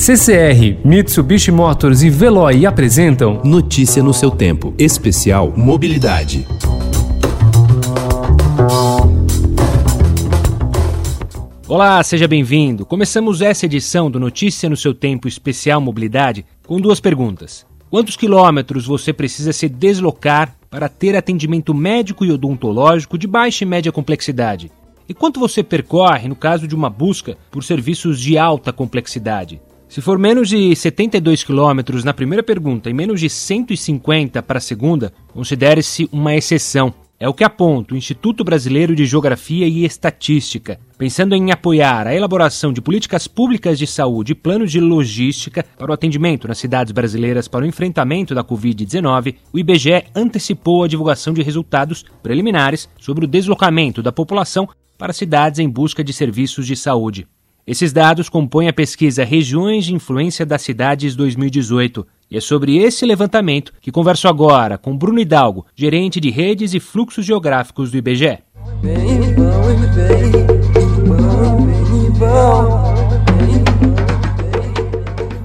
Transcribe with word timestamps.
CCR, 0.00 0.78
Mitsubishi 0.82 1.52
Motors 1.52 2.02
e 2.02 2.08
Veloy 2.08 2.64
apresentam 2.64 3.42
Notícia 3.44 4.02
no 4.02 4.14
seu 4.14 4.30
tempo, 4.30 4.72
especial 4.78 5.52
Mobilidade. 5.54 6.46
Olá, 11.68 12.02
seja 12.02 12.26
bem-vindo. 12.26 12.86
Começamos 12.86 13.42
essa 13.42 13.66
edição 13.66 14.10
do 14.10 14.18
Notícia 14.18 14.70
no 14.70 14.76
seu 14.76 14.94
tempo 14.94 15.28
especial 15.28 15.82
Mobilidade 15.82 16.46
com 16.66 16.80
duas 16.80 16.98
perguntas. 16.98 17.66
Quantos 17.90 18.16
quilômetros 18.16 18.86
você 18.86 19.12
precisa 19.12 19.52
se 19.52 19.68
deslocar 19.68 20.56
para 20.70 20.88
ter 20.88 21.14
atendimento 21.14 21.74
médico 21.74 22.24
e 22.24 22.32
odontológico 22.32 23.18
de 23.18 23.26
baixa 23.26 23.64
e 23.64 23.66
média 23.66 23.92
complexidade? 23.92 24.72
E 25.06 25.12
quanto 25.12 25.38
você 25.38 25.62
percorre 25.62 26.26
no 26.26 26.34
caso 26.34 26.66
de 26.66 26.74
uma 26.74 26.88
busca 26.88 27.36
por 27.50 27.62
serviços 27.62 28.18
de 28.18 28.38
alta 28.38 28.72
complexidade? 28.72 29.60
Se 29.90 30.00
for 30.00 30.20
menos 30.20 30.48
de 30.48 30.72
72 30.76 31.42
quilômetros 31.42 32.04
na 32.04 32.14
primeira 32.14 32.44
pergunta 32.44 32.88
e 32.88 32.94
menos 32.94 33.18
de 33.18 33.28
150 33.28 34.40
para 34.40 34.58
a 34.58 34.60
segunda, 34.60 35.12
considere-se 35.32 36.08
uma 36.12 36.32
exceção. 36.32 36.94
É 37.18 37.28
o 37.28 37.34
que 37.34 37.42
aponta 37.42 37.92
o 37.92 37.96
Instituto 37.96 38.44
Brasileiro 38.44 38.94
de 38.94 39.04
Geografia 39.04 39.66
e 39.66 39.84
Estatística, 39.84 40.78
pensando 40.96 41.34
em 41.34 41.50
apoiar 41.50 42.06
a 42.06 42.14
elaboração 42.14 42.72
de 42.72 42.80
políticas 42.80 43.26
públicas 43.26 43.80
de 43.80 43.86
saúde 43.88 44.30
e 44.30 44.36
planos 44.36 44.70
de 44.70 44.78
logística 44.78 45.66
para 45.76 45.90
o 45.90 45.92
atendimento 45.92 46.46
nas 46.46 46.58
cidades 46.58 46.92
brasileiras 46.92 47.48
para 47.48 47.64
o 47.64 47.66
enfrentamento 47.66 48.32
da 48.32 48.44
Covid-19. 48.44 49.34
O 49.52 49.58
IBGE 49.58 50.04
antecipou 50.14 50.84
a 50.84 50.88
divulgação 50.88 51.34
de 51.34 51.42
resultados 51.42 52.04
preliminares 52.22 52.88
sobre 52.96 53.24
o 53.24 53.28
deslocamento 53.28 54.04
da 54.04 54.12
população 54.12 54.68
para 54.96 55.12
cidades 55.12 55.58
em 55.58 55.68
busca 55.68 56.04
de 56.04 56.12
serviços 56.12 56.64
de 56.64 56.76
saúde. 56.76 57.26
Esses 57.66 57.92
dados 57.92 58.28
compõem 58.28 58.68
a 58.68 58.72
pesquisa 58.72 59.24
Regiões 59.24 59.84
de 59.84 59.94
Influência 59.94 60.46
das 60.46 60.62
Cidades 60.62 61.14
2018. 61.14 62.06
E 62.30 62.36
é 62.36 62.40
sobre 62.40 62.78
esse 62.78 63.04
levantamento 63.04 63.72
que 63.80 63.92
converso 63.92 64.28
agora 64.28 64.78
com 64.78 64.96
Bruno 64.96 65.20
Hidalgo, 65.20 65.66
gerente 65.74 66.20
de 66.20 66.30
redes 66.30 66.74
e 66.74 66.80
fluxos 66.80 67.26
geográficos 67.26 67.90
do 67.90 67.98
IBGE. 67.98 68.38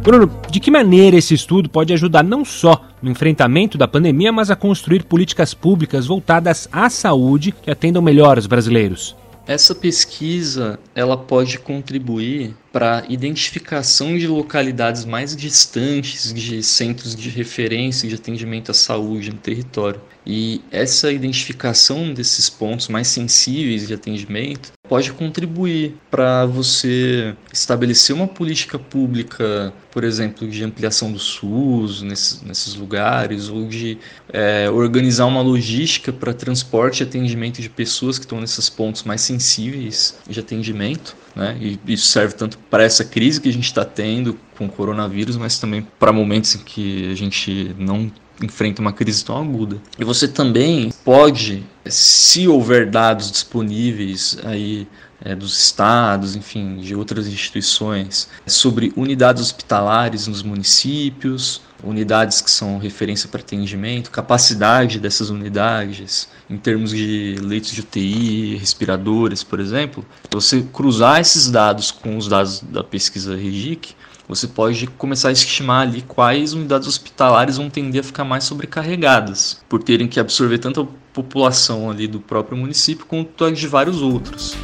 Bruno, 0.01 0.31
de 0.51 0.59
que 0.59 0.69
maneira 0.69 1.17
esse 1.17 1.33
estudo 1.33 1.67
pode 1.67 1.91
ajudar 1.91 2.23
não 2.23 2.45
só 2.45 2.79
no 3.01 3.09
enfrentamento 3.09 3.77
da 3.77 3.87
pandemia, 3.87 4.31
mas 4.31 4.51
a 4.51 4.55
construir 4.55 5.03
políticas 5.03 5.53
públicas 5.53 6.05
voltadas 6.05 6.69
à 6.71 6.89
saúde 6.89 7.51
que 7.51 7.71
atendam 7.71 8.01
melhor 8.01 8.37
os 8.37 8.45
brasileiros? 8.45 9.15
Essa 9.47 9.75
pesquisa 9.75 10.79
ela 10.95 11.15
pode 11.15 11.59
contribuir 11.59 12.55
para 12.75 13.05
identificação 13.07 14.17
de 14.17 14.27
localidades 14.27 15.05
mais 15.05 15.33
distantes 15.33 16.33
de 16.33 16.61
centros 16.61 17.15
de 17.15 17.29
referência 17.29 18.09
de 18.09 18.15
atendimento 18.15 18.69
à 18.69 18.73
saúde 18.73 19.31
no 19.31 19.37
território. 19.37 20.01
E 20.25 20.61
essa 20.69 21.09
identificação 21.09 22.13
desses 22.13 22.49
pontos 22.49 22.89
mais 22.89 23.07
sensíveis 23.07 23.87
de 23.87 23.93
atendimento 23.93 24.73
pode 24.89 25.13
contribuir 25.13 25.95
para 26.11 26.45
você 26.45 27.33
estabelecer 27.53 28.13
uma 28.13 28.27
política 28.27 28.77
pública, 28.77 29.73
por 29.89 30.03
exemplo, 30.03 30.45
de 30.45 30.61
ampliação 30.61 31.13
do 31.13 31.19
SUS 31.19 32.01
nesses, 32.01 32.41
nesses 32.41 32.75
lugares, 32.75 33.47
ou 33.47 33.65
de 33.69 33.97
é, 34.33 34.69
organizar 34.69 35.27
uma 35.27 35.41
logística 35.41 36.11
para 36.11 36.33
transporte 36.33 36.99
e 36.99 37.03
atendimento 37.03 37.61
de 37.61 37.69
pessoas 37.69 38.19
que 38.19 38.25
estão 38.25 38.41
nesses 38.41 38.69
pontos 38.69 39.03
mais 39.03 39.21
sensíveis 39.21 40.17
de 40.27 40.41
atendimento. 40.41 41.15
Né? 41.35 41.57
E 41.59 41.79
isso 41.93 42.07
serve 42.07 42.33
tanto 42.33 42.57
para 42.57 42.83
essa 42.83 43.03
crise 43.03 43.41
que 43.41 43.49
a 43.49 43.53
gente 43.53 43.65
está 43.65 43.83
tendo 43.83 44.39
com 44.57 44.65
o 44.65 44.69
coronavírus, 44.69 45.35
mas 45.35 45.59
também 45.59 45.85
para 45.99 46.13
momentos 46.13 46.55
em 46.55 46.59
que 46.59 47.11
a 47.11 47.15
gente 47.15 47.75
não 47.77 48.11
enfrenta 48.41 48.81
uma 48.81 48.93
crise 48.93 49.23
tão 49.23 49.37
aguda. 49.37 49.81
E 49.99 50.03
você 50.03 50.27
também 50.27 50.91
pode, 51.03 51.63
se 51.85 52.47
houver 52.47 52.89
dados 52.89 53.31
disponíveis 53.31 54.37
aí 54.43 54.87
é, 55.21 55.35
dos 55.35 55.57
estados, 55.57 56.35
enfim, 56.35 56.77
de 56.77 56.95
outras 56.95 57.27
instituições, 57.27 58.29
sobre 58.45 58.93
unidades 58.95 59.41
hospitalares 59.41 60.27
nos 60.27 60.43
municípios, 60.43 61.61
unidades 61.85 62.41
que 62.41 62.49
são 62.49 62.77
referência 62.77 63.29
para 63.29 63.41
atendimento, 63.41 64.11
capacidade 64.11 64.99
dessas 64.99 65.29
unidades 65.29 66.27
em 66.49 66.57
termos 66.57 66.91
de 66.91 67.37
leitos 67.41 67.71
de 67.71 67.81
UTI, 67.81 68.57
respiradores, 68.57 69.43
por 69.43 69.59
exemplo, 69.59 70.05
você 70.31 70.61
cruzar 70.73 71.19
esses 71.19 71.49
dados 71.49 71.91
com 71.91 72.17
os 72.17 72.27
dados 72.27 72.61
da 72.61 72.83
pesquisa 72.83 73.35
REGIC, 73.35 73.95
você 74.27 74.47
pode 74.47 74.87
começar 74.87 75.29
a 75.29 75.31
estimar 75.31 75.87
ali 75.87 76.01
quais 76.01 76.53
unidades 76.53 76.87
hospitalares 76.87 77.57
vão 77.57 77.69
tender 77.69 78.01
a 78.01 78.03
ficar 78.03 78.23
mais 78.23 78.43
sobrecarregadas, 78.43 79.61
por 79.69 79.83
terem 79.83 80.07
que 80.07 80.19
absorver 80.19 80.57
tanto 80.57 80.81
a 80.81 80.87
população 81.13 81.89
ali 81.89 82.07
do 82.07 82.19
próprio 82.19 82.57
município 82.57 83.05
quanto 83.05 83.51
de 83.51 83.67
vários 83.67 84.01
outros. 84.01 84.55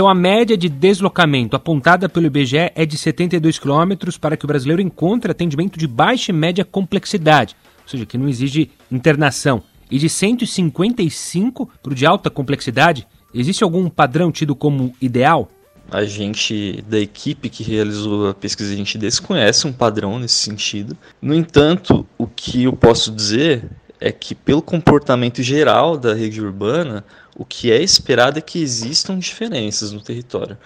Então 0.00 0.08
a 0.08 0.14
média 0.14 0.56
de 0.56 0.70
deslocamento 0.70 1.54
apontada 1.54 2.08
pelo 2.08 2.24
IBGE 2.24 2.72
é 2.74 2.86
de 2.86 2.96
72 2.96 3.58
quilômetros 3.58 4.16
para 4.16 4.34
que 4.34 4.46
o 4.46 4.48
brasileiro 4.48 4.80
encontre 4.80 5.30
atendimento 5.30 5.78
de 5.78 5.86
baixa 5.86 6.32
e 6.32 6.34
média 6.34 6.64
complexidade, 6.64 7.54
ou 7.82 7.86
seja, 7.86 8.06
que 8.06 8.16
não 8.16 8.26
exige 8.26 8.70
internação 8.90 9.62
e 9.90 9.98
de 9.98 10.08
155 10.08 11.68
para 11.82 11.92
o 11.92 11.94
de 11.94 12.06
alta 12.06 12.30
complexidade, 12.30 13.06
existe 13.34 13.62
algum 13.62 13.90
padrão 13.90 14.32
tido 14.32 14.56
como 14.56 14.94
ideal? 15.02 15.50
A 15.90 16.02
gente 16.04 16.82
da 16.88 16.98
equipe 16.98 17.50
que 17.50 17.62
realizou 17.62 18.30
a 18.30 18.32
pesquisa, 18.32 18.72
a 18.72 18.76
gente 18.76 18.96
desconhece 18.96 19.66
um 19.66 19.72
padrão 19.72 20.18
nesse 20.18 20.36
sentido. 20.36 20.96
No 21.20 21.34
entanto, 21.34 22.06
o 22.16 22.26
que 22.26 22.62
eu 22.62 22.72
posso 22.72 23.12
dizer 23.12 23.68
é 24.00 24.10
que 24.10 24.34
pelo 24.34 24.62
comportamento 24.62 25.42
geral 25.42 25.96
da 25.96 26.14
rede 26.14 26.40
urbana, 26.40 27.04
o 27.36 27.44
que 27.44 27.70
é 27.70 27.82
esperado 27.82 28.38
é 28.38 28.42
que 28.42 28.60
existam 28.60 29.18
diferenças 29.18 29.92
no 29.92 30.00
território. 30.00 30.56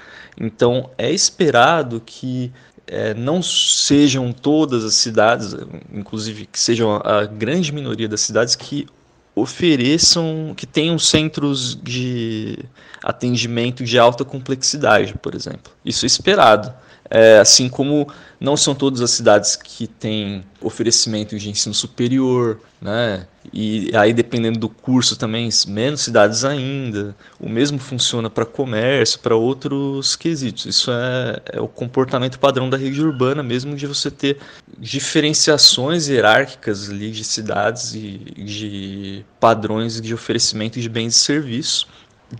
Então, 0.41 0.91
é 0.97 1.11
esperado 1.11 2.01
que 2.05 2.53
é, 2.87 3.13
não 3.15 3.43
sejam 3.43 4.33
todas 4.33 4.85
as 4.85 4.95
cidades, 4.95 5.55
inclusive 5.93 6.47
que 6.47 6.59
sejam 6.59 7.01
a 7.05 7.25
grande 7.25 7.73
minoria 7.73 8.09
das 8.09 8.21
cidades 8.21 8.55
que 8.55 8.87
ofereçam, 9.35 10.55
que 10.57 10.67
tenham 10.67 10.97
centros 10.99 11.75
de 11.83 12.59
atendimento 13.03 13.83
de 13.83 13.99
alta 13.99 14.25
complexidade, 14.25 15.15
por 15.21 15.35
exemplo. 15.35 15.73
Isso 15.85 16.05
é 16.05 16.07
esperado. 16.07 16.73
É, 17.11 17.39
assim 17.39 17.69
como 17.69 18.09
não 18.41 18.57
são 18.57 18.75
todas 18.75 19.01
as 19.01 19.11
cidades 19.11 19.57
que 19.57 19.87
têm 19.87 20.45
oferecimento 20.61 21.39
de 21.39 21.51
ensino 21.51 21.75
superior, 21.75 22.61
né? 22.81 23.27
E 23.53 23.91
aí 23.95 24.13
dependendo 24.13 24.59
do 24.59 24.69
curso 24.69 25.17
também 25.17 25.49
menos 25.67 26.01
cidades 26.03 26.45
ainda. 26.45 27.15
O 27.39 27.49
mesmo 27.49 27.79
funciona 27.79 28.29
para 28.29 28.45
comércio, 28.45 29.19
para 29.21 29.37
outros 29.37 30.17
quesitos. 30.17 30.67
Isso 30.67 30.91
é, 30.91 31.41
é, 31.53 31.61
o 31.61 31.69
comportamento 31.69 32.39
padrão 32.39 32.69
da 32.69 32.77
rede 32.77 33.03
urbana 33.03 33.43
mesmo 33.43 33.77
de 33.77 33.87
você 33.87 34.11
ter 34.11 34.39
diferenciações 34.79 36.09
hierárquicas 36.09 36.91
ali 36.91 37.11
de 37.11 37.25
cidades 37.25 37.95
e 37.95 38.19
de 38.37 39.25
padrões 39.39 40.01
de 40.01 40.13
oferecimento 40.13 40.81
de 40.81 40.89
bens 40.89 41.17
e 41.17 41.21
serviços 41.21 41.87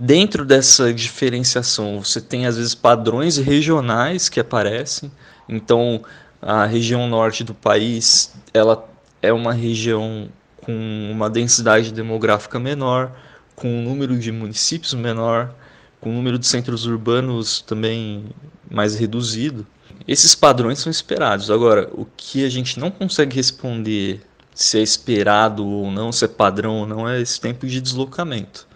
dentro 0.01 0.45
dessa 0.45 0.93
diferenciação, 0.93 2.03
você 2.03 2.21
tem 2.21 2.47
às 2.47 2.57
vezes 2.57 2.75
padrões 2.75 3.37
regionais 3.37 4.29
que 4.29 4.41
aparecem. 4.41 5.11
Então, 5.49 6.03
a 6.41 6.65
região 6.65 7.09
norte 7.09 7.43
do 7.43 7.55
país, 7.55 8.35
ela 8.53 8.87
é 9.23 9.33
uma 9.33 9.53
região 9.53 10.29
com 10.63 11.11
uma 11.11 11.29
densidade 11.29 11.93
demográfica 11.93 12.59
menor, 12.59 13.13
com 13.55 13.69
um 13.69 13.83
número 13.83 14.19
de 14.19 14.33
municípios 14.33 14.95
menor, 14.95 15.55
com 16.01 16.11
um 16.11 16.15
número 16.15 16.39
de 16.39 16.47
centros 16.47 16.87
urbanos 16.87 17.61
também 17.63 18.27
mais 18.71 18.95
reduzido. 18.95 19.67
Esses 20.07 20.35
padrões 20.35 20.79
são 20.79 20.91
esperados. 20.91 21.51
Agora, 21.51 21.89
o 21.93 22.07
que 22.17 22.45
a 22.45 22.49
gente 22.49 22.79
não 22.79 22.91
consegue 22.91 23.37
responder 23.37 24.21
se 24.55 24.79
é 24.79 24.83
esperado 24.83 25.67
ou 25.67 25.91
não, 25.91 26.13
se 26.13 26.25
é 26.25 26.29
padrão 26.29 26.81
ou 26.81 26.87
não, 26.87 27.09
é 27.09 27.21
esse 27.21 27.41
tempo 27.41 27.67
de 27.67 27.81
deslocamento. 27.81 28.67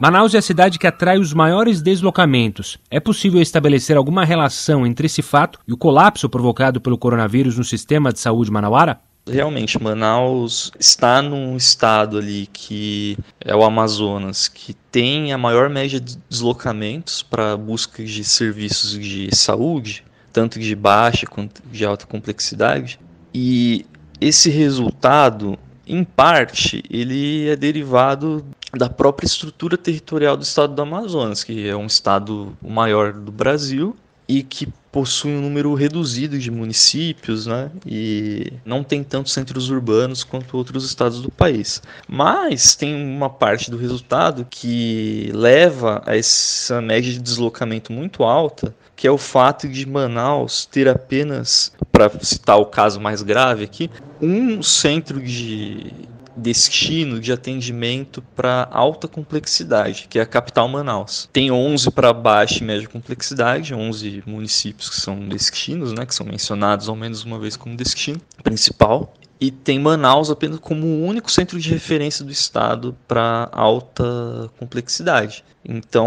Manaus 0.00 0.34
é 0.34 0.38
a 0.38 0.42
cidade 0.42 0.78
que 0.78 0.86
atrai 0.86 1.18
os 1.18 1.34
maiores 1.34 1.82
deslocamentos. 1.82 2.78
É 2.90 2.98
possível 2.98 3.42
estabelecer 3.42 3.98
alguma 3.98 4.24
relação 4.24 4.86
entre 4.86 5.04
esse 5.04 5.20
fato 5.20 5.58
e 5.68 5.74
o 5.74 5.76
colapso 5.76 6.26
provocado 6.26 6.80
pelo 6.80 6.96
coronavírus 6.96 7.58
no 7.58 7.64
sistema 7.64 8.10
de 8.10 8.18
saúde 8.18 8.50
manauara? 8.50 8.98
Realmente, 9.28 9.78
Manaus 9.78 10.72
está 10.80 11.20
num 11.20 11.54
estado 11.54 12.16
ali 12.16 12.48
que 12.50 13.18
é 13.38 13.54
o 13.54 13.62
Amazonas, 13.62 14.48
que 14.48 14.72
tem 14.90 15.34
a 15.34 15.38
maior 15.38 15.68
média 15.68 16.00
de 16.00 16.16
deslocamentos 16.30 17.22
para 17.22 17.54
busca 17.54 18.02
de 18.02 18.24
serviços 18.24 18.98
de 18.98 19.28
saúde, 19.36 20.02
tanto 20.32 20.58
de 20.58 20.74
baixa 20.74 21.26
quanto 21.26 21.60
de 21.70 21.84
alta 21.84 22.06
complexidade. 22.06 22.98
E 23.34 23.84
esse 24.18 24.48
resultado, 24.48 25.58
em 25.86 26.02
parte, 26.02 26.82
ele 26.88 27.50
é 27.50 27.54
derivado 27.54 28.42
da 28.72 28.88
própria 28.88 29.26
estrutura 29.26 29.76
territorial 29.76 30.36
do 30.36 30.42
estado 30.42 30.74
do 30.74 30.82
Amazonas, 30.82 31.42
que 31.42 31.68
é 31.68 31.76
um 31.76 31.86
estado 31.86 32.56
maior 32.62 33.12
do 33.12 33.32
Brasil 33.32 33.96
e 34.28 34.44
que 34.44 34.68
possui 34.92 35.32
um 35.32 35.40
número 35.40 35.74
reduzido 35.74 36.38
de 36.38 36.50
municípios, 36.52 37.46
né? 37.46 37.70
E 37.84 38.52
não 38.64 38.84
tem 38.84 39.02
tantos 39.02 39.32
centros 39.32 39.70
urbanos 39.70 40.22
quanto 40.22 40.56
outros 40.56 40.84
estados 40.84 41.20
do 41.20 41.30
país. 41.30 41.82
Mas 42.08 42.76
tem 42.76 42.94
uma 42.94 43.28
parte 43.28 43.70
do 43.70 43.76
resultado 43.76 44.46
que 44.48 45.30
leva 45.34 46.02
a 46.06 46.16
essa 46.16 46.80
média 46.80 47.12
de 47.12 47.18
deslocamento 47.20 47.92
muito 47.92 48.22
alta, 48.22 48.74
que 48.94 49.06
é 49.06 49.10
o 49.10 49.18
fato 49.18 49.68
de 49.68 49.84
Manaus 49.84 50.64
ter 50.64 50.88
apenas, 50.88 51.72
para 51.90 52.08
citar 52.20 52.58
o 52.58 52.66
caso 52.66 53.00
mais 53.00 53.22
grave 53.22 53.64
aqui, 53.64 53.90
um 54.20 54.62
centro 54.62 55.20
de 55.20 55.92
destino 56.40 57.20
de 57.20 57.32
atendimento 57.32 58.22
para 58.34 58.68
alta 58.70 59.06
complexidade, 59.06 60.06
que 60.08 60.18
é 60.18 60.22
a 60.22 60.26
capital 60.26 60.68
Manaus. 60.68 61.28
Tem 61.32 61.50
11 61.50 61.90
para 61.90 62.12
baixa 62.12 62.62
e 62.62 62.66
média 62.66 62.88
complexidade, 62.88 63.74
11 63.74 64.22
municípios 64.26 64.88
que 64.90 65.00
são 65.00 65.28
destinos, 65.28 65.92
né, 65.92 66.06
que 66.06 66.14
são 66.14 66.26
mencionados 66.26 66.88
ao 66.88 66.96
menos 66.96 67.24
uma 67.24 67.38
vez 67.38 67.56
como 67.56 67.76
destino 67.76 68.20
principal. 68.42 69.14
E 69.40 69.50
tem 69.50 69.78
Manaus 69.78 70.30
apenas 70.30 70.58
como 70.58 70.86
o 70.86 71.04
único 71.06 71.30
centro 71.30 71.58
de 71.58 71.70
referência 71.70 72.22
do 72.22 72.30
estado 72.30 72.94
para 73.08 73.48
alta 73.52 74.50
complexidade. 74.58 75.42
Então, 75.64 76.06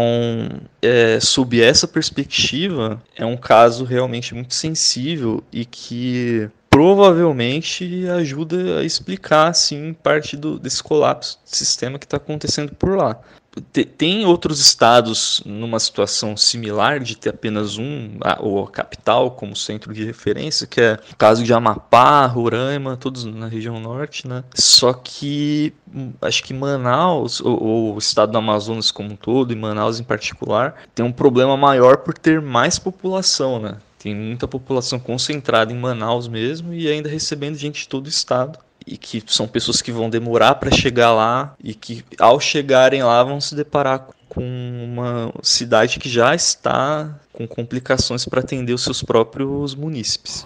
é, 0.80 1.18
sob 1.20 1.60
essa 1.60 1.88
perspectiva, 1.88 3.02
é 3.16 3.26
um 3.26 3.36
caso 3.36 3.84
realmente 3.84 4.34
muito 4.34 4.54
sensível 4.54 5.42
e 5.52 5.64
que 5.64 6.48
provavelmente 6.74 8.08
ajuda 8.08 8.80
a 8.80 8.84
explicar 8.84 9.46
assim 9.46 9.92
parte 9.92 10.36
do, 10.36 10.58
desse 10.58 10.82
colapso 10.82 11.38
do 11.44 11.56
sistema 11.56 12.00
que 12.00 12.04
está 12.04 12.16
acontecendo 12.16 12.74
por 12.74 12.96
lá. 12.96 13.16
Tem 13.96 14.26
outros 14.26 14.58
estados 14.58 15.40
numa 15.46 15.78
situação 15.78 16.36
similar 16.36 16.98
de 16.98 17.16
ter 17.16 17.30
apenas 17.30 17.78
um, 17.78 18.18
ou 18.40 18.64
a 18.64 18.68
capital 18.68 19.30
como 19.30 19.54
centro 19.54 19.94
de 19.94 20.04
referência, 20.04 20.66
que 20.66 20.80
é 20.80 20.98
o 21.12 21.16
caso 21.16 21.44
de 21.44 21.54
Amapá, 21.54 22.26
Roraima, 22.26 22.96
todos 22.96 23.24
na 23.24 23.46
região 23.46 23.78
norte, 23.78 24.26
né? 24.26 24.42
Só 24.56 24.92
que 24.92 25.72
hum, 25.94 26.12
acho 26.20 26.42
que 26.42 26.52
Manaus, 26.52 27.40
ou, 27.40 27.62
ou 27.62 27.94
o 27.94 27.98
estado 27.98 28.32
do 28.32 28.38
Amazonas 28.38 28.90
como 28.90 29.12
um 29.12 29.16
todo, 29.16 29.52
e 29.52 29.56
Manaus 29.56 30.00
em 30.00 30.04
particular, 30.04 30.74
tem 30.92 31.06
um 31.06 31.12
problema 31.12 31.56
maior 31.56 31.98
por 31.98 32.18
ter 32.18 32.40
mais 32.40 32.80
população, 32.80 33.60
né? 33.60 33.76
Tem 34.04 34.14
muita 34.14 34.46
população 34.46 34.98
concentrada 34.98 35.72
em 35.72 35.78
Manaus 35.78 36.28
mesmo 36.28 36.74
e 36.74 36.86
ainda 36.88 37.08
recebendo 37.08 37.56
gente 37.56 37.80
de 37.80 37.88
todo 37.88 38.04
o 38.04 38.10
estado. 38.10 38.58
E 38.86 38.98
que 38.98 39.22
são 39.26 39.48
pessoas 39.48 39.80
que 39.80 39.90
vão 39.90 40.10
demorar 40.10 40.56
para 40.56 40.70
chegar 40.70 41.10
lá 41.14 41.54
e 41.58 41.72
que, 41.72 42.04
ao 42.18 42.38
chegarem 42.38 43.02
lá, 43.02 43.22
vão 43.22 43.40
se 43.40 43.54
deparar 43.54 44.08
com 44.28 44.42
uma 44.42 45.32
cidade 45.42 45.98
que 45.98 46.10
já 46.10 46.34
está 46.34 47.18
com 47.32 47.48
complicações 47.48 48.26
para 48.26 48.40
atender 48.40 48.74
os 48.74 48.84
seus 48.84 49.02
próprios 49.02 49.74
munícipes. 49.74 50.44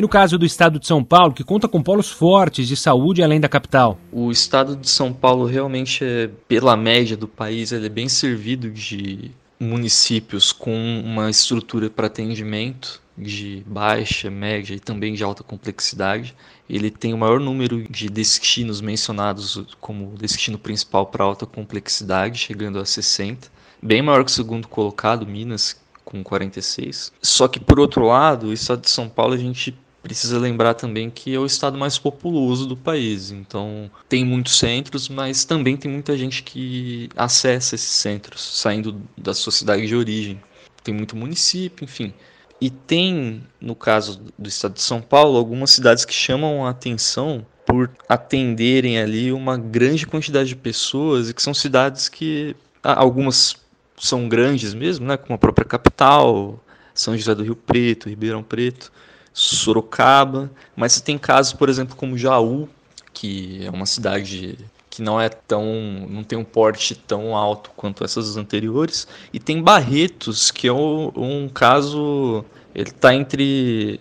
E 0.00 0.02
no 0.02 0.08
caso 0.08 0.38
do 0.38 0.46
estado 0.46 0.80
de 0.80 0.86
São 0.86 1.04
Paulo, 1.04 1.34
que 1.34 1.44
conta 1.44 1.68
com 1.68 1.82
polos 1.82 2.10
fortes 2.10 2.66
de 2.66 2.74
saúde 2.74 3.22
além 3.22 3.38
da 3.38 3.50
capital? 3.50 3.98
O 4.10 4.30
estado 4.30 4.74
de 4.74 4.88
São 4.88 5.12
Paulo 5.12 5.44
realmente 5.44 6.02
é, 6.02 6.30
pela 6.48 6.74
média 6.74 7.18
do 7.18 7.28
país, 7.28 7.70
ele 7.70 7.84
é 7.84 7.90
bem 7.90 8.08
servido 8.08 8.70
de 8.70 9.30
municípios 9.60 10.52
com 10.52 10.72
uma 11.04 11.28
estrutura 11.28 11.90
para 11.90 12.06
atendimento 12.06 13.02
de 13.14 13.62
baixa, 13.66 14.30
média 14.30 14.74
e 14.74 14.80
também 14.80 15.12
de 15.12 15.22
alta 15.22 15.44
complexidade. 15.44 16.34
Ele 16.66 16.90
tem 16.90 17.12
o 17.12 17.18
maior 17.18 17.38
número 17.38 17.86
de 17.86 18.08
destinos 18.08 18.80
mencionados 18.80 19.62
como 19.82 20.16
destino 20.16 20.58
principal 20.58 21.04
para 21.08 21.24
alta 21.24 21.44
complexidade, 21.44 22.38
chegando 22.38 22.78
a 22.78 22.86
60, 22.86 23.48
bem 23.82 24.00
maior 24.00 24.24
que 24.24 24.30
o 24.30 24.34
segundo 24.34 24.66
colocado, 24.66 25.26
Minas, 25.26 25.78
com 26.06 26.24
46. 26.24 27.12
Só 27.20 27.46
que, 27.46 27.60
por 27.60 27.78
outro 27.78 28.06
lado, 28.06 28.46
o 28.46 28.52
estado 28.54 28.80
de 28.80 28.88
São 28.88 29.06
Paulo 29.06 29.34
a 29.34 29.36
gente 29.36 29.76
precisa 30.02 30.38
lembrar 30.38 30.74
também 30.74 31.10
que 31.10 31.34
é 31.34 31.38
o 31.38 31.46
estado 31.46 31.78
mais 31.78 31.98
populoso 31.98 32.66
do 32.66 32.76
país. 32.76 33.30
Então, 33.30 33.90
tem 34.08 34.24
muitos 34.24 34.58
centros, 34.58 35.08
mas 35.08 35.44
também 35.44 35.76
tem 35.76 35.90
muita 35.90 36.16
gente 36.16 36.42
que 36.42 37.08
acessa 37.16 37.74
esses 37.74 37.90
centros, 37.90 38.40
saindo 38.40 39.00
da 39.16 39.34
sua 39.34 39.52
cidade 39.52 39.86
de 39.86 39.94
origem. 39.94 40.40
Tem 40.82 40.94
muito 40.94 41.16
município, 41.16 41.84
enfim. 41.84 42.12
E 42.60 42.68
tem, 42.68 43.42
no 43.60 43.74
caso 43.74 44.20
do 44.38 44.48
estado 44.48 44.74
de 44.74 44.82
São 44.82 45.00
Paulo, 45.00 45.38
algumas 45.38 45.70
cidades 45.70 46.04
que 46.04 46.12
chamam 46.12 46.66
a 46.66 46.70
atenção 46.70 47.46
por 47.64 47.90
atenderem 48.08 48.98
ali 48.98 49.32
uma 49.32 49.56
grande 49.56 50.06
quantidade 50.06 50.48
de 50.48 50.56
pessoas 50.56 51.30
e 51.30 51.34
que 51.34 51.42
são 51.42 51.54
cidades 51.54 52.08
que 52.08 52.56
algumas 52.82 53.56
são 53.96 54.28
grandes 54.28 54.74
mesmo, 54.74 55.06
né, 55.06 55.16
como 55.16 55.34
a 55.34 55.38
própria 55.38 55.64
capital, 55.64 56.58
São 56.94 57.16
José 57.16 57.34
do 57.34 57.44
Rio 57.44 57.54
Preto, 57.54 58.08
Ribeirão 58.08 58.42
Preto, 58.42 58.90
Sorocaba, 59.32 60.50
mas 60.76 60.92
você 60.92 61.00
tem 61.00 61.16
casos, 61.16 61.52
por 61.52 61.68
exemplo, 61.68 61.96
como 61.96 62.18
Jaú, 62.18 62.68
que 63.12 63.64
é 63.64 63.70
uma 63.70 63.86
cidade 63.86 64.58
que 64.88 65.02
não 65.02 65.20
é 65.20 65.28
tão, 65.28 65.64
não 66.08 66.24
tem 66.24 66.36
um 66.36 66.44
porte 66.44 66.94
tão 66.94 67.36
alto 67.36 67.70
quanto 67.76 68.04
essas 68.04 68.36
anteriores, 68.36 69.06
e 69.32 69.38
tem 69.38 69.62
Barretos, 69.62 70.50
que 70.50 70.66
é 70.66 70.72
um, 70.72 71.12
um 71.14 71.48
caso, 71.48 72.44
ele 72.74 72.90
está 72.90 73.14
entre 73.14 74.00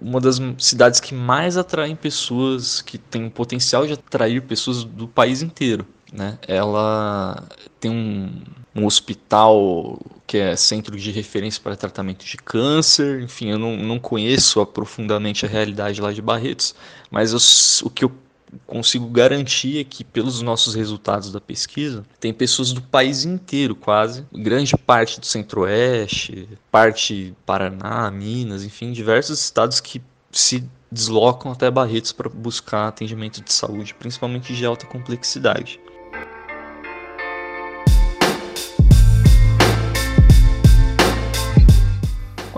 uma 0.00 0.20
das 0.20 0.40
cidades 0.58 1.00
que 1.00 1.14
mais 1.14 1.56
atraem 1.56 1.96
pessoas, 1.96 2.80
que 2.80 2.98
tem 2.98 3.26
o 3.26 3.30
potencial 3.30 3.86
de 3.86 3.94
atrair 3.94 4.42
pessoas 4.42 4.84
do 4.84 5.08
país 5.08 5.42
inteiro. 5.42 5.84
Né? 6.12 6.38
Ela 6.46 7.46
tem 7.80 7.90
um, 7.90 8.42
um 8.74 8.86
hospital 8.86 9.98
que 10.26 10.36
é 10.36 10.56
centro 10.56 10.96
de 10.96 11.10
referência 11.10 11.60
para 11.62 11.74
tratamento 11.74 12.24
de 12.24 12.36
câncer. 12.36 13.22
Enfim, 13.22 13.50
eu 13.50 13.58
não, 13.58 13.76
não 13.76 13.98
conheço 13.98 14.64
profundamente 14.66 15.46
a 15.46 15.48
realidade 15.48 16.00
lá 16.00 16.12
de 16.12 16.20
Barretos, 16.20 16.74
mas 17.10 17.32
eu, 17.32 17.86
o 17.86 17.90
que 17.90 18.04
eu 18.04 18.12
consigo 18.66 19.06
garantir 19.08 19.78
é 19.78 19.84
que, 19.84 20.04
pelos 20.04 20.40
nossos 20.42 20.74
resultados 20.74 21.32
da 21.32 21.40
pesquisa, 21.40 22.04
tem 22.18 22.32
pessoas 22.32 22.72
do 22.72 22.80
país 22.80 23.24
inteiro, 23.24 23.74
quase, 23.74 24.24
grande 24.32 24.76
parte 24.76 25.20
do 25.20 25.26
Centro-Oeste, 25.26 26.48
parte 26.70 27.34
Paraná, 27.44 28.10
Minas, 28.10 28.64
enfim, 28.64 28.92
diversos 28.92 29.40
estados 29.40 29.80
que 29.80 30.00
se 30.30 30.64
deslocam 30.90 31.52
até 31.52 31.70
Barretos 31.70 32.12
para 32.12 32.28
buscar 32.28 32.88
atendimento 32.88 33.42
de 33.42 33.52
saúde, 33.52 33.94
principalmente 33.94 34.54
de 34.54 34.64
alta 34.64 34.86
complexidade. 34.86 35.80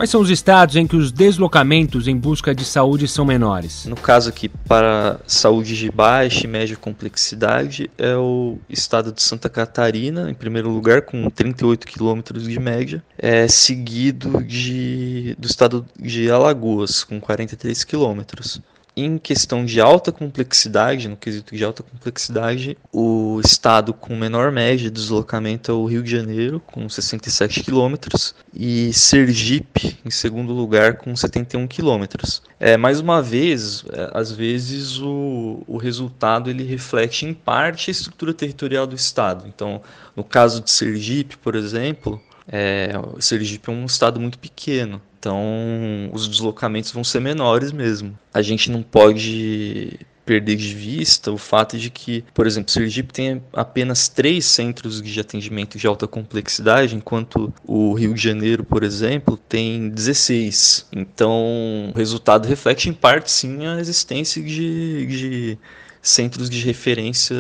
Quais 0.01 0.09
são 0.09 0.23
os 0.23 0.31
estados 0.31 0.77
em 0.77 0.87
que 0.87 0.97
os 0.97 1.13
deslocamentos 1.13 2.09
em 2.09 2.17
busca 2.17 2.55
de 2.55 2.65
saúde 2.65 3.07
são 3.07 3.23
menores? 3.23 3.85
No 3.85 3.95
caso 3.95 4.31
aqui, 4.31 4.49
para 4.49 5.21
saúde 5.27 5.77
de 5.77 5.91
baixa 5.91 6.47
e 6.47 6.49
média 6.49 6.75
complexidade, 6.75 7.91
é 7.99 8.17
o 8.17 8.57
estado 8.67 9.13
de 9.13 9.23
Santa 9.23 9.51
Catarina, 9.51 10.31
em 10.31 10.33
primeiro 10.33 10.71
lugar, 10.71 11.03
com 11.03 11.29
38 11.29 11.87
quilômetros 11.87 12.45
de 12.45 12.59
média, 12.59 13.05
é 13.19 13.47
seguido 13.47 14.43
de, 14.43 15.37
do 15.39 15.47
estado 15.47 15.85
de 16.01 16.31
Alagoas, 16.31 17.05
com 17.05 17.21
43 17.21 17.85
quilômetros 17.85 18.59
em 18.97 19.19
questão 19.19 19.65
de 19.65 19.81
alta 19.81 20.11
complexidade, 20.13 21.09
no 21.09 21.17
quesito 21.17 21.55
de 21.55 21.65
alta 21.65 21.83
complexidade, 21.83 22.77
o 22.93 23.41
estado 23.45 23.95
com 23.95 24.17
menor 24.17 24.51
média 24.51 24.85
de 24.85 24.91
deslocamento 24.91 25.71
é 25.71 25.75
o 25.75 25.85
Rio 25.85 26.03
de 26.03 26.11
Janeiro, 26.11 26.61
com 26.61 26.89
67 26.89 27.63
quilômetros, 27.63 28.35
e 28.53 28.93
Sergipe, 28.93 29.99
em 30.05 30.11
segundo 30.11 30.53
lugar, 30.53 30.97
com 30.97 31.15
71 31.15 31.67
quilômetros. 31.67 32.43
É, 32.59 32.77
mais 32.77 33.01
uma 33.01 33.23
vez, 33.23 33.85
é, 33.93 34.11
às 34.13 34.33
vezes 34.33 34.99
o, 34.99 35.63
o 35.67 35.77
resultado 35.77 36.51
ele 36.51 36.65
reflete 36.65 37.25
em 37.27 37.33
parte 37.33 37.91
a 37.91 37.93
estrutura 37.93 38.35
territorial 38.35 38.87
do 38.87 38.95
estado. 38.95 39.47
Então, 39.47 39.81
no 40.15 40.25
caso 40.25 40.61
de 40.61 40.71
Sergipe, 40.71 41.37
por 41.37 41.55
exemplo, 41.55 42.21
é, 42.51 42.93
Sergipe 43.21 43.71
é 43.71 43.73
um 43.73 43.87
estado 43.87 44.19
muito 44.19 44.39
pequeno. 44.39 45.01
Então, 45.21 46.09
os 46.15 46.27
deslocamentos 46.27 46.91
vão 46.93 47.05
ser 47.05 47.21
menores 47.21 47.73
mesmo. 47.73 48.19
A 48.33 48.41
gente 48.41 48.71
não 48.71 48.83
pode 48.83 50.01
perder 50.25 50.57
de 50.57 50.75
vista 50.75 51.31
o 51.31 51.37
fato 51.37 51.77
de 51.77 51.91
que, 51.91 52.25
por 52.33 52.47
exemplo, 52.47 52.71
Sergipe 52.71 53.13
tem 53.13 53.43
apenas 53.53 54.09
três 54.09 54.47
centros 54.47 55.03
de 55.03 55.21
atendimento 55.21 55.77
de 55.77 55.87
alta 55.87 56.07
complexidade, 56.07 56.97
enquanto 56.97 57.53
o 57.67 57.93
Rio 57.93 58.15
de 58.15 58.23
Janeiro, 58.23 58.65
por 58.65 58.83
exemplo, 58.83 59.37
tem 59.37 59.91
16. 59.91 60.87
Então, 60.93 61.91
o 61.93 61.99
resultado 61.99 62.49
reflete 62.49 62.89
em 62.89 62.93
parte 62.95 63.31
sim 63.31 63.67
a 63.67 63.79
existência 63.79 64.43
de, 64.43 65.07
de 65.07 65.59
centros 66.01 66.49
de 66.49 66.65
referência 66.65 67.37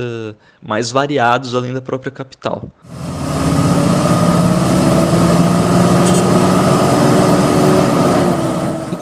mais 0.60 0.90
variados 0.90 1.54
além 1.54 1.72
da 1.72 1.80
própria 1.80 2.12
capital. 2.12 2.70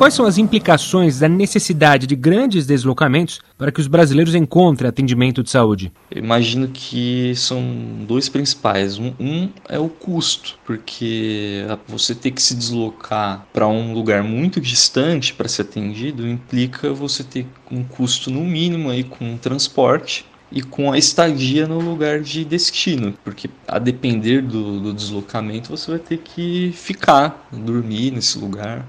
Quais 0.09 0.15
são 0.15 0.25
as 0.25 0.39
implicações 0.39 1.19
da 1.19 1.29
necessidade 1.29 2.07
de 2.07 2.17
grandes 2.17 2.65
deslocamentos 2.65 3.41
para 3.59 3.71
que 3.71 3.79
os 3.79 3.87
brasileiros 3.87 4.35
encontrem 4.35 4.89
atendimento 4.89 5.43
de 5.43 5.51
saúde? 5.51 5.93
Eu 6.11 6.25
imagino 6.25 6.69
que 6.69 7.35
são 7.37 7.61
dois 8.07 8.27
principais. 8.27 8.99
Um, 8.99 9.13
um 9.21 9.51
é 9.69 9.79
o 9.79 9.89
custo, 9.91 10.59
porque 10.65 11.63
você 11.87 12.15
ter 12.15 12.31
que 12.31 12.41
se 12.41 12.55
deslocar 12.55 13.47
para 13.53 13.69
um 13.69 13.93
lugar 13.93 14.23
muito 14.23 14.63
distante 14.63 15.35
para 15.35 15.47
ser 15.47 15.63
atendido 15.63 16.27
implica 16.27 16.91
você 16.95 17.23
ter 17.23 17.47
um 17.71 17.85
custo 17.85 18.31
no 18.31 18.41
mínimo 18.41 18.89
aí 18.89 19.05
com 19.05 19.37
transporte 19.37 20.25
e 20.51 20.63
com 20.63 20.91
a 20.91 20.97
estadia 20.97 21.67
no 21.67 21.79
lugar 21.79 22.21
de 22.21 22.47
destino, 22.47 23.13
porque 23.23 23.51
a 23.67 23.79
depender 23.79 24.41
do, 24.41 24.81
do 24.81 24.95
deslocamento 24.95 25.69
você 25.69 25.91
vai 25.91 26.01
ter 26.01 26.17
que 26.17 26.73
ficar, 26.75 27.47
dormir 27.53 28.11
nesse 28.13 28.39
lugar 28.39 28.87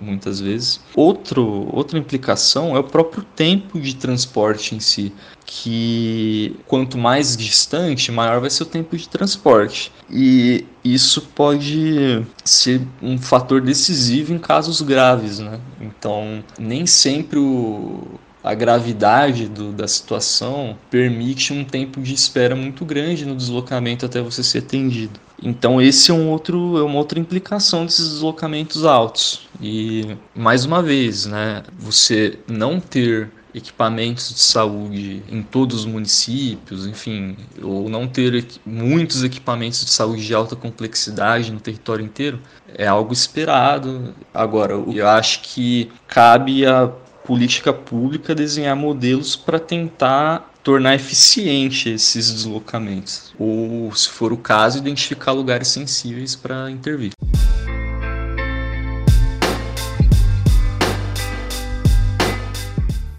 muitas 0.00 0.40
vezes. 0.40 0.80
Outro, 0.94 1.68
outra 1.72 1.98
implicação 1.98 2.76
é 2.76 2.78
o 2.78 2.84
próprio 2.84 3.22
tempo 3.22 3.80
de 3.80 3.94
transporte 3.94 4.74
em 4.74 4.80
si, 4.80 5.12
que 5.44 6.56
quanto 6.66 6.96
mais 6.98 7.36
distante, 7.36 8.10
maior 8.10 8.40
vai 8.40 8.50
ser 8.50 8.62
o 8.62 8.66
tempo 8.66 8.96
de 8.96 9.08
transporte. 9.08 9.92
E 10.10 10.66
isso 10.84 11.22
pode 11.34 12.26
ser 12.44 12.82
um 13.00 13.18
fator 13.18 13.60
decisivo 13.60 14.32
em 14.32 14.38
casos 14.38 14.80
graves, 14.80 15.38
né? 15.38 15.60
Então, 15.80 16.42
nem 16.58 16.86
sempre 16.86 17.38
o, 17.38 18.18
a 18.42 18.54
gravidade 18.54 19.48
do, 19.48 19.72
da 19.72 19.86
situação 19.86 20.76
permite 20.90 21.52
um 21.52 21.64
tempo 21.64 22.00
de 22.00 22.14
espera 22.14 22.56
muito 22.56 22.84
grande 22.84 23.24
no 23.24 23.36
deslocamento 23.36 24.04
até 24.04 24.20
você 24.20 24.42
ser 24.42 24.58
atendido. 24.58 25.20
Então 25.42 25.80
esse 25.80 26.10
é 26.10 26.14
um 26.14 26.28
outro 26.30 26.78
é 26.78 26.82
uma 26.82 26.98
outra 26.98 27.18
implicação 27.18 27.84
desses 27.84 28.08
deslocamentos 28.08 28.84
altos. 28.84 29.48
E 29.60 30.16
mais 30.34 30.64
uma 30.64 30.82
vez, 30.82 31.26
né, 31.26 31.62
você 31.78 32.38
não 32.48 32.80
ter 32.80 33.30
equipamentos 33.54 34.32
de 34.32 34.40
saúde 34.40 35.22
em 35.28 35.42
todos 35.42 35.80
os 35.80 35.84
municípios, 35.84 36.86
enfim, 36.86 37.36
ou 37.62 37.88
não 37.88 38.08
ter 38.08 38.46
muitos 38.64 39.22
equipamentos 39.22 39.84
de 39.84 39.90
saúde 39.90 40.26
de 40.26 40.34
alta 40.34 40.56
complexidade 40.56 41.52
no 41.52 41.60
território 41.60 42.04
inteiro, 42.04 42.40
é 42.74 42.86
algo 42.86 43.12
esperado. 43.12 44.14
Agora, 44.32 44.72
eu 44.72 45.06
acho 45.06 45.42
que 45.42 45.90
cabe 46.08 46.66
a 46.66 46.90
política 47.24 47.72
pública 47.72 48.34
desenhar 48.34 48.76
modelos 48.76 49.36
para 49.36 49.58
tentar 49.58 50.50
tornar 50.62 50.94
eficiente 50.94 51.90
esses 51.90 52.30
deslocamentos, 52.32 53.34
ou, 53.38 53.92
se 53.94 54.08
for 54.08 54.32
o 54.32 54.36
caso, 54.36 54.78
identificar 54.78 55.32
lugares 55.32 55.68
sensíveis 55.68 56.36
para 56.36 56.70
intervir. 56.70 57.12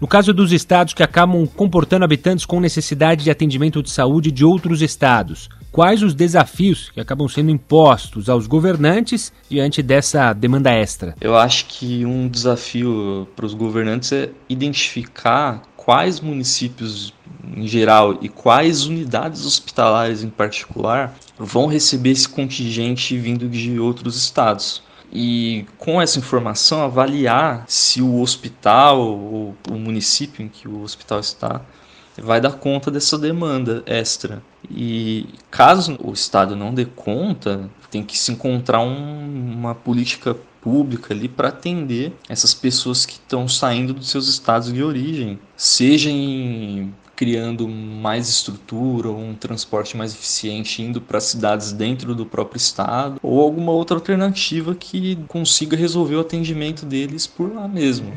No 0.04 0.08
caso 0.08 0.34
dos 0.34 0.52
estados 0.52 0.92
que 0.92 1.02
acabam 1.02 1.46
comportando 1.46 2.04
habitantes 2.04 2.44
com 2.44 2.60
necessidade 2.60 3.24
de 3.24 3.30
atendimento 3.30 3.82
de 3.82 3.88
saúde 3.88 4.30
de 4.30 4.44
outros 4.44 4.82
estados, 4.82 5.48
quais 5.72 6.02
os 6.02 6.12
desafios 6.12 6.90
que 6.90 7.00
acabam 7.00 7.26
sendo 7.26 7.50
impostos 7.50 8.28
aos 8.28 8.46
governantes 8.46 9.32
diante 9.48 9.82
dessa 9.82 10.34
demanda 10.34 10.70
extra? 10.70 11.14
Eu 11.22 11.34
acho 11.34 11.64
que 11.68 12.04
um 12.04 12.28
desafio 12.28 13.26
para 13.34 13.46
os 13.46 13.54
governantes 13.54 14.12
é 14.12 14.28
identificar 14.46 15.62
quais 15.74 16.20
municípios 16.20 17.14
em 17.56 17.66
geral 17.66 18.18
e 18.20 18.28
quais 18.28 18.84
unidades 18.84 19.46
hospitalares 19.46 20.22
em 20.22 20.28
particular 20.28 21.14
vão 21.38 21.66
receber 21.66 22.10
esse 22.10 22.28
contingente 22.28 23.16
vindo 23.16 23.48
de 23.48 23.80
outros 23.80 24.18
estados. 24.18 24.82
E 25.14 25.64
com 25.78 26.02
essa 26.02 26.18
informação 26.18 26.82
avaliar 26.82 27.64
se 27.68 28.02
o 28.02 28.20
hospital 28.20 29.00
ou 29.00 29.54
o 29.70 29.74
município 29.74 30.44
em 30.44 30.48
que 30.48 30.66
o 30.66 30.82
hospital 30.82 31.20
está 31.20 31.60
vai 32.18 32.40
dar 32.40 32.52
conta 32.52 32.90
dessa 32.90 33.18
demanda 33.18 33.82
extra. 33.86 34.42
E 34.70 35.26
caso 35.50 35.96
o 36.02 36.12
Estado 36.12 36.56
não 36.56 36.72
dê 36.72 36.84
conta, 36.84 37.70
tem 37.90 38.02
que 38.02 38.16
se 38.18 38.32
encontrar 38.32 38.80
um, 38.80 39.54
uma 39.54 39.74
política 39.74 40.36
pública 40.60 41.12
ali 41.12 41.28
para 41.28 41.48
atender 41.48 42.12
essas 42.28 42.54
pessoas 42.54 43.04
que 43.04 43.14
estão 43.14 43.46
saindo 43.46 43.92
dos 43.92 44.08
seus 44.08 44.28
estados 44.28 44.72
de 44.72 44.82
origem, 44.82 45.38
seja 45.56 46.10
em 46.10 46.92
criando 47.14 47.68
mais 47.68 48.28
estrutura 48.28 49.08
ou 49.08 49.18
um 49.18 49.34
transporte 49.34 49.96
mais 49.96 50.12
eficiente 50.12 50.82
indo 50.82 51.00
para 51.00 51.20
cidades 51.20 51.72
dentro 51.72 52.14
do 52.14 52.26
próprio 52.26 52.58
estado 52.58 53.18
ou 53.22 53.40
alguma 53.40 53.72
outra 53.72 53.96
alternativa 53.96 54.74
que 54.74 55.16
consiga 55.28 55.76
resolver 55.76 56.16
o 56.16 56.20
atendimento 56.20 56.84
deles 56.84 57.26
por 57.26 57.52
lá 57.54 57.68
mesmo. 57.68 58.12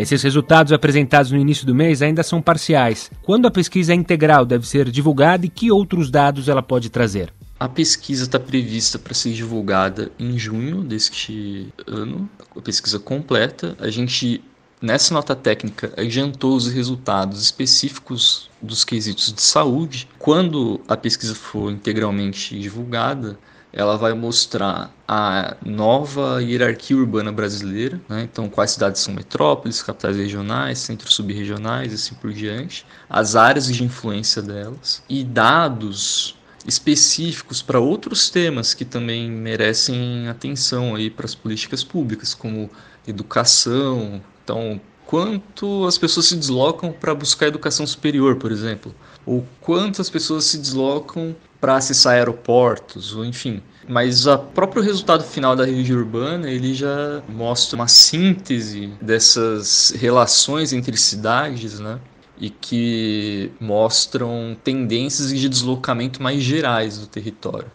Esses 0.00 0.22
resultados 0.22 0.72
apresentados 0.72 1.30
no 1.30 1.38
início 1.38 1.66
do 1.66 1.74
mês 1.74 2.00
ainda 2.00 2.22
são 2.22 2.40
parciais. 2.40 3.10
Quando 3.22 3.46
a 3.46 3.50
pesquisa 3.50 3.94
integral 3.94 4.46
deve 4.46 4.66
ser 4.66 4.90
divulgada 4.90 5.44
e 5.44 5.50
que 5.50 5.70
outros 5.70 6.10
dados 6.10 6.48
ela 6.48 6.62
pode 6.62 6.88
trazer? 6.88 7.30
A 7.60 7.68
pesquisa 7.68 8.24
está 8.24 8.40
prevista 8.40 8.98
para 8.98 9.12
ser 9.12 9.34
divulgada 9.34 10.10
em 10.18 10.38
junho 10.38 10.82
deste 10.82 11.70
ano, 11.86 12.26
a 12.56 12.60
pesquisa 12.62 12.98
completa. 12.98 13.76
A 13.78 13.90
gente, 13.90 14.42
nessa 14.80 15.12
nota 15.12 15.36
técnica, 15.36 15.92
adiantou 15.94 16.56
os 16.56 16.72
resultados 16.72 17.42
específicos 17.42 18.48
dos 18.62 18.82
quesitos 18.82 19.30
de 19.30 19.42
saúde. 19.42 20.08
Quando 20.18 20.80
a 20.88 20.96
pesquisa 20.96 21.34
for 21.34 21.70
integralmente 21.70 22.58
divulgada, 22.58 23.38
ela 23.74 23.98
vai 23.98 24.14
mostrar 24.14 24.90
a 25.06 25.54
nova 25.62 26.42
hierarquia 26.42 26.96
urbana 26.96 27.30
brasileira, 27.30 28.00
né? 28.08 28.22
então 28.22 28.48
quais 28.48 28.70
cidades 28.70 29.02
são 29.02 29.12
metrópoles, 29.12 29.82
capitais 29.82 30.16
regionais, 30.16 30.78
centros 30.78 31.12
subregionais 31.12 31.92
e 31.92 31.94
assim 31.96 32.14
por 32.14 32.32
diante, 32.32 32.86
as 33.08 33.36
áreas 33.36 33.66
de 33.66 33.84
influência 33.84 34.40
delas 34.40 35.02
e 35.10 35.22
dados 35.22 36.39
específicos 36.66 37.62
para 37.62 37.80
outros 37.80 38.30
temas 38.30 38.74
que 38.74 38.84
também 38.84 39.30
merecem 39.30 40.28
atenção 40.28 40.94
aí 40.94 41.10
para 41.10 41.26
as 41.26 41.34
políticas 41.34 41.82
públicas, 41.82 42.34
como 42.34 42.70
educação, 43.06 44.20
então 44.44 44.80
quanto 45.06 45.86
as 45.86 45.98
pessoas 45.98 46.26
se 46.26 46.36
deslocam 46.36 46.92
para 46.92 47.12
buscar 47.14 47.48
educação 47.48 47.84
superior, 47.84 48.36
por 48.36 48.52
exemplo, 48.52 48.94
ou 49.26 49.44
quanto 49.60 50.00
as 50.00 50.08
pessoas 50.08 50.44
se 50.44 50.56
deslocam 50.56 51.34
para 51.60 51.76
acessar 51.76 52.14
aeroportos, 52.14 53.14
ou 53.14 53.24
enfim. 53.24 53.60
Mas 53.88 54.26
o 54.26 54.38
próprio 54.38 54.80
resultado 54.82 55.24
final 55.24 55.56
da 55.56 55.64
rede 55.64 55.92
urbana 55.92 56.48
ele 56.48 56.74
já 56.74 57.22
mostra 57.28 57.74
uma 57.74 57.88
síntese 57.88 58.92
dessas 59.02 59.92
relações 59.96 60.72
entre 60.72 60.96
cidades, 60.96 61.80
né? 61.80 61.98
E 62.40 62.48
que 62.48 63.52
mostram 63.60 64.56
tendências 64.64 65.28
de 65.28 65.48
deslocamento 65.48 66.22
mais 66.22 66.42
gerais 66.42 66.98
do 66.98 67.06
território. 67.06 67.68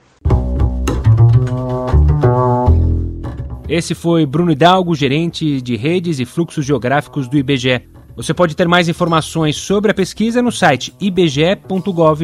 Esse 3.67 3.95
foi 3.95 4.25
Bruno 4.25 4.51
Hidalgo, 4.51 4.95
gerente 4.95 5.62
de 5.62 5.75
redes 5.75 6.19
e 6.19 6.25
fluxos 6.25 6.65
geográficos 6.65 7.27
do 7.27 7.38
IBGE. 7.38 7.81
Você 8.15 8.34
pode 8.34 8.55
ter 8.55 8.67
mais 8.67 8.88
informações 8.88 9.55
sobre 9.57 9.91
a 9.91 9.93
pesquisa 9.93 10.41
no 10.41 10.51
site 10.51 10.93
ibge.gov.br. 11.00 12.24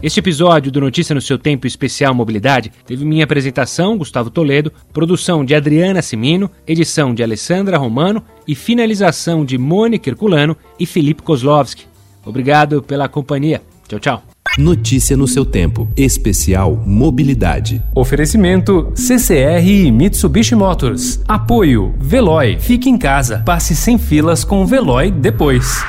Este 0.00 0.20
episódio 0.20 0.70
do 0.70 0.80
Notícia 0.80 1.12
no 1.12 1.20
Seu 1.20 1.36
Tempo 1.36 1.66
Especial 1.66 2.14
Mobilidade 2.14 2.70
teve 2.86 3.04
minha 3.04 3.24
apresentação, 3.24 3.98
Gustavo 3.98 4.30
Toledo, 4.30 4.72
produção 4.92 5.44
de 5.44 5.56
Adriana 5.56 6.00
Simino, 6.00 6.48
edição 6.68 7.12
de 7.12 7.20
Alessandra 7.20 7.76
Romano 7.76 8.22
e 8.46 8.54
finalização 8.54 9.44
de 9.44 9.58
Mônica 9.58 10.08
Herculano 10.08 10.56
e 10.78 10.86
Felipe 10.86 11.22
Kozlovski. 11.22 11.86
Obrigado 12.24 12.80
pela 12.80 13.08
companhia. 13.08 13.60
Tchau, 13.88 13.98
tchau. 13.98 14.22
Notícia 14.56 15.16
no 15.16 15.26
seu 15.26 15.44
tempo. 15.44 15.88
Especial 15.96 16.76
Mobilidade. 16.86 17.82
Oferecimento 17.92 18.92
CCR 18.94 19.66
e 19.66 19.90
Mitsubishi 19.90 20.54
Motors. 20.54 21.20
Apoio 21.26 21.92
Veloy. 21.98 22.56
Fique 22.60 22.88
em 22.88 22.96
casa. 22.96 23.42
Passe 23.44 23.74
sem 23.74 23.98
filas 23.98 24.44
com 24.44 24.62
o 24.62 24.66
Veloy 24.66 25.10
depois. 25.10 25.82